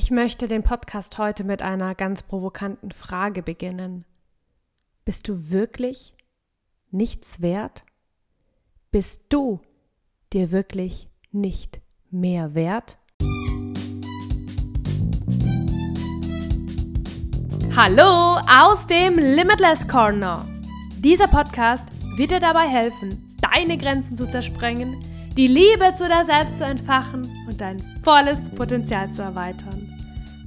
[0.00, 4.04] Ich möchte den Podcast heute mit einer ganz provokanten Frage beginnen.
[5.04, 6.14] Bist du wirklich
[6.92, 7.84] nichts wert?
[8.92, 9.60] Bist du
[10.32, 11.80] dir wirklich nicht
[12.12, 12.96] mehr wert?
[17.76, 20.46] Hallo aus dem Limitless Corner.
[20.98, 25.04] Dieser Podcast wird dir dabei helfen, deine Grenzen zu zersprengen,
[25.36, 29.94] die Liebe zu dir selbst zu entfachen dein volles Potenzial zu erweitern.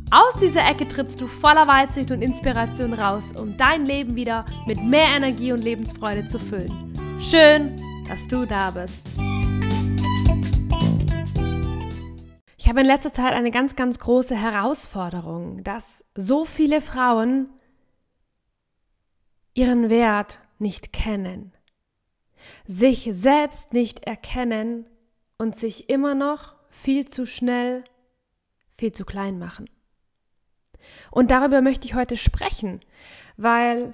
[0.10, 4.84] Aus dieser Ecke trittst du voller Weitsicht und Inspiration raus, um dein Leben wieder mit
[4.84, 7.18] mehr Energie und Lebensfreude zu füllen.
[7.20, 9.06] Schön, dass du da bist.
[12.57, 17.50] Ich habe in letzter Zeit eine ganz, ganz große Herausforderung, dass so viele Frauen
[19.54, 21.54] ihren Wert nicht kennen,
[22.65, 24.86] sich selbst nicht erkennen
[25.37, 27.84] und sich immer noch viel zu schnell,
[28.78, 29.70] viel zu klein machen.
[31.12, 32.81] Und darüber möchte ich heute sprechen,
[33.38, 33.94] weil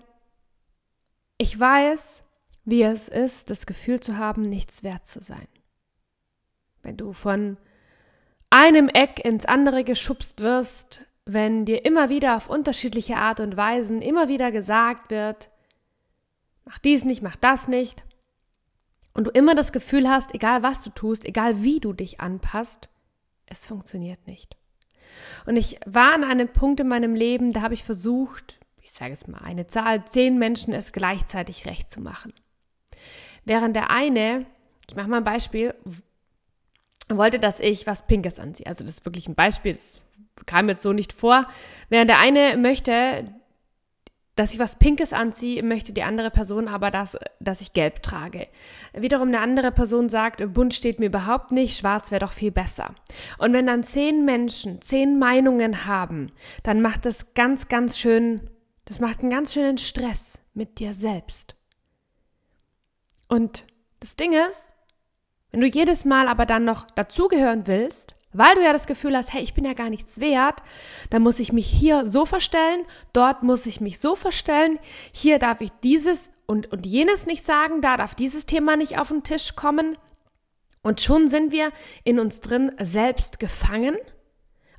[1.37, 2.23] ich weiß,
[2.63, 5.47] wie es ist, das Gefühl zu haben, nichts wert zu sein.
[6.81, 7.57] Wenn du von
[8.49, 14.01] einem Eck ins andere geschubst wirst, wenn dir immer wieder auf unterschiedliche Art und Weisen
[14.01, 15.49] immer wieder gesagt wird,
[16.63, 18.03] mach dies nicht, mach das nicht,
[19.17, 22.89] und du immer das Gefühl hast, egal was du tust, egal wie du dich anpasst,
[23.47, 24.55] es funktioniert nicht.
[25.47, 29.11] Und ich war an einem Punkt in meinem Leben, da habe ich versucht, ich sage
[29.11, 32.31] jetzt mal eine Zahl, zehn Menschen es gleichzeitig recht zu machen.
[33.43, 34.45] Während der eine,
[34.87, 35.73] ich mache mal ein Beispiel,
[37.09, 38.67] wollte, dass ich was Pinkes anziehe.
[38.67, 40.03] Also das ist wirklich ein Beispiel, das
[40.45, 41.47] kam jetzt so nicht vor.
[41.89, 43.25] Während der eine möchte,
[44.37, 48.47] dass ich was Pinkes anziehe, möchte die andere Person aber, dass, dass ich gelb trage.
[48.93, 52.93] Wiederum eine andere Person sagt, bunt steht mir überhaupt nicht, schwarz wäre doch viel besser.
[53.39, 58.47] Und wenn dann zehn Menschen zehn Meinungen haben, dann macht das ganz, ganz schön,
[58.85, 61.55] das macht einen ganz schönen Stress mit dir selbst.
[63.27, 63.65] Und
[63.99, 64.75] das Ding ist,
[65.49, 69.33] wenn du jedes Mal aber dann noch dazugehören willst, weil du ja das Gefühl hast,
[69.33, 70.61] hey, ich bin ja gar nichts wert,
[71.09, 74.79] dann muss ich mich hier so verstellen, dort muss ich mich so verstellen,
[75.11, 79.09] hier darf ich dieses und, und jenes nicht sagen, da darf dieses Thema nicht auf
[79.09, 79.97] den Tisch kommen.
[80.81, 81.71] Und schon sind wir
[82.03, 83.97] in uns drin selbst gefangen,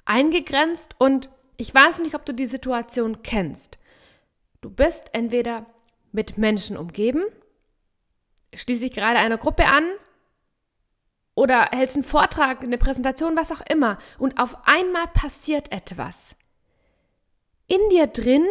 [0.04, 3.78] eingegrenzt und ich weiß nicht, ob du die Situation kennst.
[4.60, 5.66] Du bist entweder
[6.12, 7.24] mit Menschen umgeben,
[8.54, 9.84] schließe ich gerade einer Gruppe an,
[11.38, 13.98] oder hältst einen Vortrag, eine Präsentation, was auch immer.
[14.18, 16.34] Und auf einmal passiert etwas.
[17.68, 18.44] In dir drin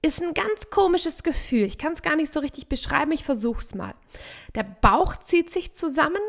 [0.00, 1.64] ist ein ganz komisches Gefühl.
[1.64, 3.94] Ich kann es gar nicht so richtig beschreiben, ich versuche es mal.
[4.54, 6.22] Der Bauch zieht sich zusammen,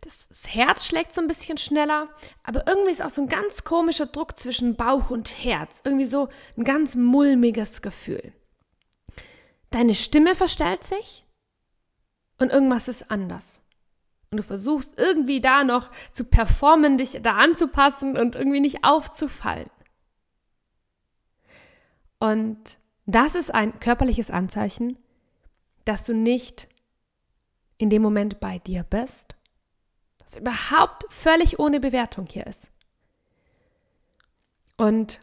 [0.00, 2.08] das Herz schlägt so ein bisschen schneller,
[2.44, 5.82] aber irgendwie ist auch so ein ganz komischer Druck zwischen Bauch und Herz.
[5.84, 8.32] Irgendwie so ein ganz mulmiges Gefühl.
[9.68, 11.26] Deine Stimme verstellt sich
[12.38, 13.60] und irgendwas ist anders
[14.30, 19.70] und du versuchst irgendwie da noch zu performen, dich da anzupassen und irgendwie nicht aufzufallen.
[22.18, 24.98] Und das ist ein körperliches Anzeichen,
[25.84, 26.68] dass du nicht
[27.78, 29.36] in dem Moment bei dir bist,
[30.18, 32.70] dass überhaupt völlig ohne Bewertung hier ist.
[34.76, 35.20] Und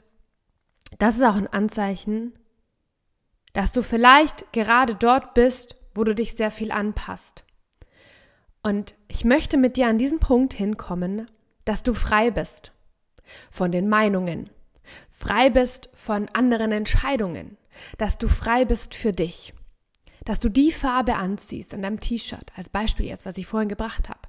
[0.98, 2.34] das ist auch ein Anzeichen,
[3.54, 7.45] dass du vielleicht gerade dort bist, wo du dich sehr viel anpasst
[8.66, 11.28] und ich möchte mit dir an diesen Punkt hinkommen,
[11.66, 12.72] dass du frei bist
[13.52, 14.50] von den Meinungen,
[15.12, 17.58] frei bist von anderen Entscheidungen,
[18.00, 19.54] dass du frei bist für dich,
[20.24, 24.10] dass du die Farbe anziehst an deinem T-Shirt, als Beispiel jetzt, was ich vorhin gebracht
[24.10, 24.22] habe,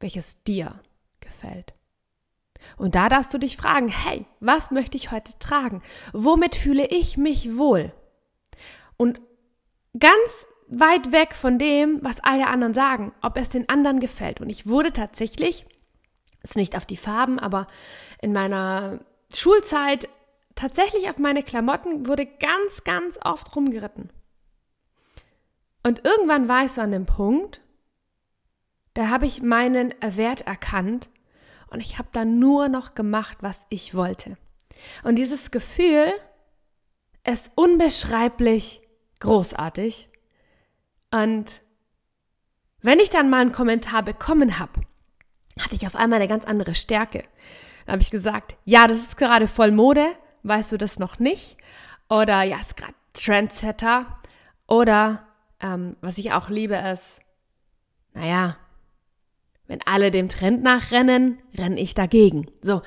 [0.00, 0.80] welches dir
[1.20, 1.72] gefällt.
[2.78, 5.82] Und da darfst du dich fragen, hey, was möchte ich heute tragen?
[6.12, 7.92] Womit fühle ich mich wohl?
[8.96, 9.20] Und
[9.96, 14.40] ganz weit weg von dem, was alle anderen sagen, ob es den anderen gefällt.
[14.40, 15.66] Und ich wurde tatsächlich,
[16.42, 17.66] ist nicht auf die Farben, aber
[18.22, 19.00] in meiner
[19.34, 20.08] Schulzeit
[20.54, 24.10] tatsächlich auf meine Klamotten wurde ganz, ganz oft rumgeritten.
[25.82, 27.60] Und irgendwann war ich so an dem Punkt,
[28.94, 31.08] da habe ich meinen Wert erkannt
[31.70, 34.36] und ich habe dann nur noch gemacht, was ich wollte.
[35.04, 36.12] Und dieses Gefühl
[37.24, 38.82] ist unbeschreiblich
[39.20, 40.09] großartig.
[41.10, 41.62] Und
[42.82, 44.80] wenn ich dann mal einen Kommentar bekommen habe,
[45.58, 47.24] hatte ich auf einmal eine ganz andere Stärke.
[47.86, 50.06] Da habe ich gesagt, ja, das ist gerade voll Mode,
[50.44, 51.56] weißt du das noch nicht?
[52.08, 54.06] Oder ja, ist gerade Trendsetter.
[54.66, 55.26] Oder
[55.60, 57.20] ähm, was ich auch liebe ist,
[58.14, 58.56] naja,
[59.66, 62.50] wenn alle dem Trend nachrennen, renne ich dagegen.
[62.62, 62.82] So,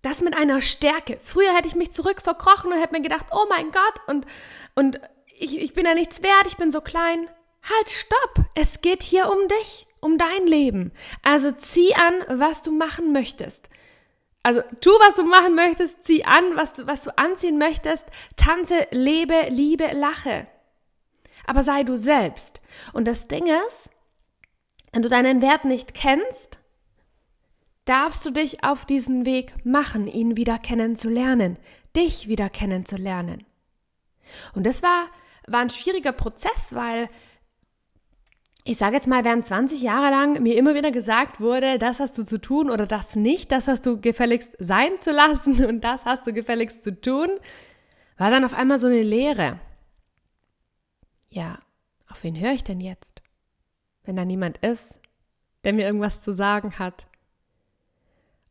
[0.00, 1.18] Das mit einer Stärke.
[1.22, 4.26] Früher hätte ich mich zurückverkrochen und hätte mir gedacht, oh mein Gott, und,
[4.74, 5.00] und
[5.38, 7.28] ich, ich bin ja nichts wert, ich bin so klein.
[7.62, 8.46] Halt, stopp!
[8.54, 10.92] Es geht hier um dich, um dein Leben.
[11.22, 13.68] Also zieh an, was du machen möchtest.
[14.42, 18.06] Also tu, was du machen möchtest, zieh an, was du, was du anziehen möchtest,
[18.36, 20.46] tanze, lebe, liebe, lache.
[21.46, 22.60] Aber sei du selbst.
[22.92, 23.90] Und das Ding ist,
[24.92, 26.58] wenn du deinen Wert nicht kennst,
[27.84, 31.58] darfst du dich auf diesen Weg machen, ihn wieder kennenzulernen,
[31.96, 33.44] dich wieder kennenzulernen.
[34.54, 35.08] Und das war,
[35.46, 37.08] war ein schwieriger Prozess, weil
[38.64, 42.18] ich sage jetzt mal, während 20 Jahre lang mir immer wieder gesagt wurde, das hast
[42.18, 46.04] du zu tun oder das nicht, das hast du gefälligst sein zu lassen und das
[46.04, 47.28] hast du gefälligst zu tun,
[48.16, 49.58] war dann auf einmal so eine Leere.
[51.30, 51.58] Ja,
[52.08, 53.22] auf wen höre ich denn jetzt?
[54.04, 55.00] Wenn da niemand ist,
[55.64, 57.06] der mir irgendwas zu sagen hat.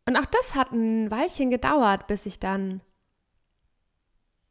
[0.05, 2.81] Und auch das hat ein Weilchen gedauert, bis ich dann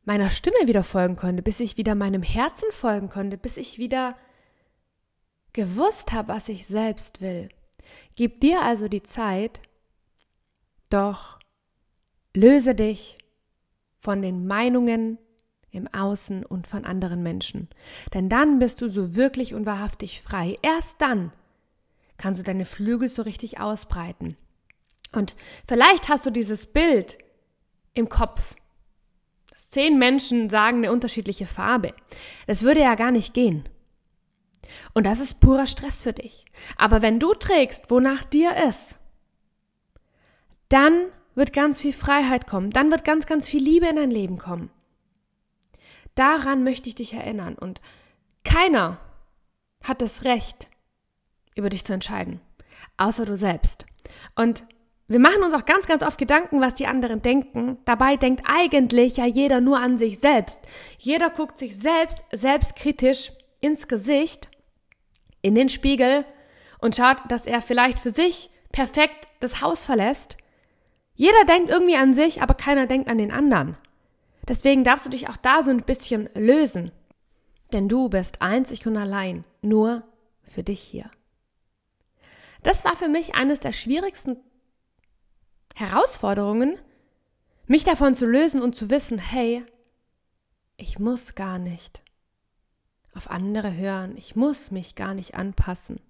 [0.04, 4.16] meiner Stimme wieder folgen konnte, bis ich wieder meinem Herzen folgen konnte, bis ich wieder
[5.56, 7.48] gewusst habe, was ich selbst will.
[8.14, 9.60] Gib dir also die Zeit,
[10.90, 11.40] doch
[12.34, 13.18] löse dich
[13.96, 15.18] von den Meinungen
[15.70, 17.68] im Außen und von anderen Menschen.
[18.12, 20.58] Denn dann bist du so wirklich und wahrhaftig frei.
[20.62, 21.32] Erst dann
[22.18, 24.36] kannst du deine Flügel so richtig ausbreiten.
[25.12, 25.34] Und
[25.66, 27.16] vielleicht hast du dieses Bild
[27.94, 28.56] im Kopf.
[29.56, 31.94] Zehn Menschen sagen eine unterschiedliche Farbe.
[32.46, 33.68] Das würde ja gar nicht gehen.
[34.94, 36.44] Und das ist purer Stress für dich.
[36.76, 38.96] Aber wenn du trägst, wonach dir ist,
[40.68, 44.38] dann wird ganz viel Freiheit kommen, dann wird ganz, ganz viel Liebe in dein Leben
[44.38, 44.70] kommen.
[46.14, 47.56] Daran möchte ich dich erinnern.
[47.56, 47.80] Und
[48.42, 48.98] keiner
[49.82, 50.68] hat das Recht,
[51.54, 52.40] über dich zu entscheiden,
[52.96, 53.86] außer du selbst.
[54.34, 54.64] Und
[55.08, 57.78] wir machen uns auch ganz, ganz oft Gedanken, was die anderen denken.
[57.84, 60.62] Dabei denkt eigentlich ja jeder nur an sich selbst.
[60.98, 63.30] Jeder guckt sich selbst selbstkritisch
[63.60, 64.48] ins Gesicht
[65.46, 66.24] in den Spiegel
[66.80, 70.36] und schaut, dass er vielleicht für sich perfekt das Haus verlässt.
[71.14, 73.76] Jeder denkt irgendwie an sich, aber keiner denkt an den anderen.
[74.48, 76.90] Deswegen darfst du dich auch da so ein bisschen lösen.
[77.72, 80.02] Denn du bist einzig und allein, nur
[80.42, 81.10] für dich hier.
[82.62, 84.36] Das war für mich eines der schwierigsten
[85.76, 86.76] Herausforderungen,
[87.66, 89.64] mich davon zu lösen und zu wissen, hey,
[90.76, 92.02] ich muss gar nicht
[93.16, 94.16] auf andere hören.
[94.16, 96.00] Ich muss mich gar nicht anpassen.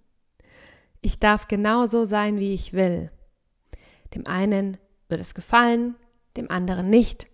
[1.00, 3.10] Ich darf genauso sein, wie ich will.
[4.14, 5.94] Dem einen wird es gefallen,
[6.36, 7.26] dem anderen nicht.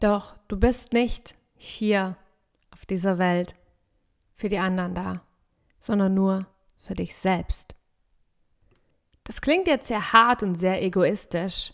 [0.00, 2.16] Doch du bist nicht hier
[2.70, 3.54] auf dieser Welt
[4.34, 5.22] für die anderen da,
[5.78, 6.46] sondern nur
[6.76, 7.76] für dich selbst.
[9.24, 11.72] Das klingt jetzt sehr hart und sehr egoistisch,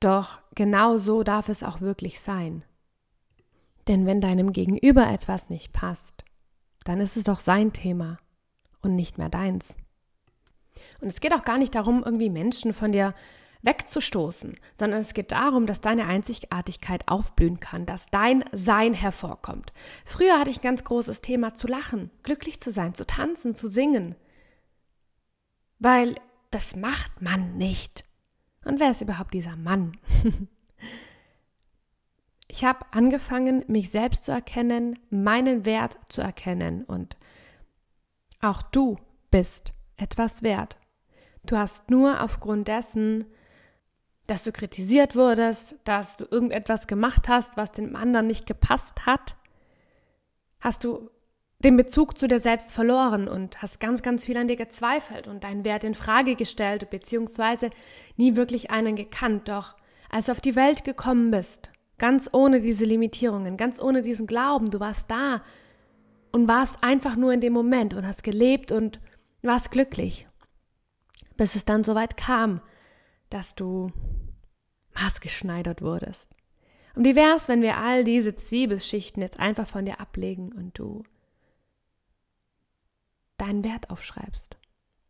[0.00, 2.64] doch genau so darf es auch wirklich sein.
[3.88, 6.24] Denn wenn deinem Gegenüber etwas nicht passt,
[6.84, 8.18] dann ist es doch sein Thema
[8.82, 9.76] und nicht mehr deins.
[11.00, 13.14] Und es geht auch gar nicht darum, irgendwie Menschen von dir
[13.62, 19.72] wegzustoßen, sondern es geht darum, dass deine Einzigartigkeit aufblühen kann, dass dein Sein hervorkommt.
[20.04, 23.68] Früher hatte ich ein ganz großes Thema zu lachen, glücklich zu sein, zu tanzen, zu
[23.68, 24.14] singen.
[25.78, 26.14] Weil
[26.50, 28.04] das macht man nicht.
[28.64, 29.96] Und wer ist überhaupt dieser Mann?
[32.56, 37.18] Ich habe angefangen, mich selbst zu erkennen, meinen Wert zu erkennen und
[38.40, 38.96] auch du
[39.30, 40.78] bist etwas wert.
[41.44, 43.26] Du hast nur aufgrund dessen,
[44.26, 49.36] dass du kritisiert wurdest, dass du irgendetwas gemacht hast, was dem anderen nicht gepasst hat,
[50.58, 51.10] hast du
[51.58, 55.44] den Bezug zu dir selbst verloren und hast ganz, ganz viel an dir gezweifelt und
[55.44, 57.68] deinen Wert in Frage gestellt, beziehungsweise
[58.16, 59.46] nie wirklich einen gekannt.
[59.48, 59.74] Doch
[60.08, 64.70] als du auf die Welt gekommen bist, Ganz ohne diese Limitierungen, ganz ohne diesen Glauben.
[64.70, 65.42] Du warst da
[66.32, 69.00] und warst einfach nur in dem Moment und hast gelebt und
[69.42, 70.28] warst glücklich.
[71.36, 72.60] Bis es dann so weit kam,
[73.30, 73.90] dass du
[74.94, 76.30] maßgeschneidert wurdest.
[76.94, 81.02] Und wie wär's, wenn wir all diese Zwiebelschichten jetzt einfach von dir ablegen und du
[83.36, 84.56] deinen Wert aufschreibst?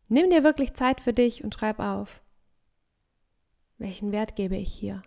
[0.09, 2.21] Nimm dir wirklich Zeit für dich und schreib auf,
[3.77, 5.01] welchen Wert gebe ich hier?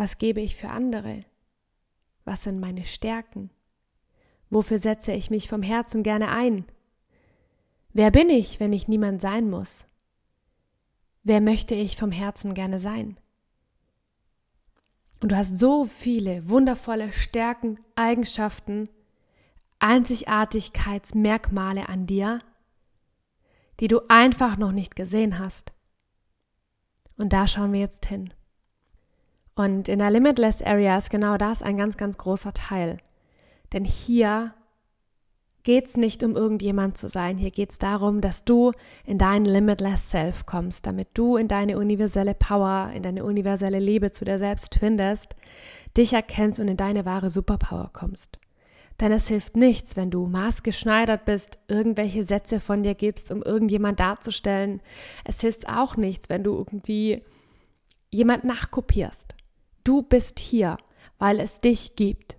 [0.00, 1.26] Was gebe ich für andere?
[2.24, 3.50] Was sind meine Stärken?
[4.48, 6.64] Wofür setze ich mich vom Herzen gerne ein?
[7.92, 9.84] Wer bin ich, wenn ich niemand sein muss?
[11.22, 13.18] Wer möchte ich vom Herzen gerne sein?
[15.20, 18.88] Und du hast so viele wundervolle Stärken, Eigenschaften,
[19.80, 22.38] Einzigartigkeitsmerkmale an dir,
[23.80, 25.74] die du einfach noch nicht gesehen hast.
[27.18, 28.32] Und da schauen wir jetzt hin.
[29.54, 32.98] Und in der Limitless Area ist genau das ein ganz, ganz großer Teil.
[33.72, 34.54] Denn hier
[35.62, 37.36] geht es nicht um irgendjemand zu sein.
[37.36, 38.72] Hier geht es darum, dass du
[39.04, 44.10] in dein Limitless Self kommst, damit du in deine universelle Power, in deine universelle Liebe
[44.10, 45.36] zu dir selbst findest,
[45.96, 48.38] dich erkennst und in deine wahre Superpower kommst.
[49.00, 53.98] Denn es hilft nichts, wenn du maßgeschneidert bist, irgendwelche Sätze von dir gibst, um irgendjemand
[53.98, 54.82] darzustellen.
[55.24, 57.22] Es hilft auch nichts, wenn du irgendwie
[58.10, 59.34] jemand nachkopierst.
[59.90, 60.78] Du bist hier,
[61.18, 62.36] weil es dich gibt.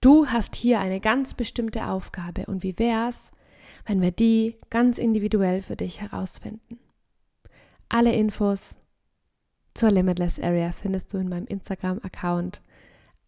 [0.00, 3.32] Du hast hier eine ganz bestimmte Aufgabe und wie wär's,
[3.84, 6.78] wenn wir die ganz individuell für dich herausfinden?
[7.90, 8.76] Alle Infos
[9.74, 12.62] zur Limitless Area findest du in meinem Instagram-Account,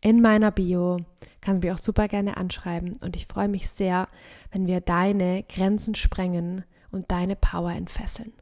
[0.01, 1.01] in meiner Bio.
[1.43, 4.09] Kannst mich auch super gerne anschreiben und ich freue mich sehr,
[4.51, 8.33] wenn wir deine Grenzen sprengen und deine Power entfesseln.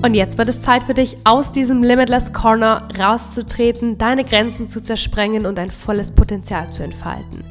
[0.00, 4.80] Und jetzt wird es Zeit für dich, aus diesem Limitless Corner rauszutreten, deine Grenzen zu
[4.80, 7.42] zersprengen und dein volles Potenzial zu entfalten.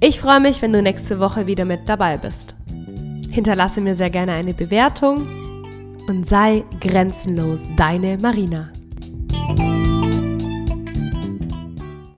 [0.00, 2.54] Ich freue mich, wenn du nächste Woche wieder mit dabei bist.
[3.30, 5.26] Hinterlasse mir sehr gerne eine Bewertung
[6.06, 8.68] und sei grenzenlos deine Marina.